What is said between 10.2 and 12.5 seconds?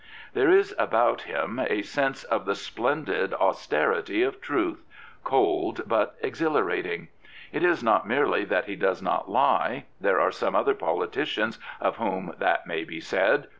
some other politicians of whom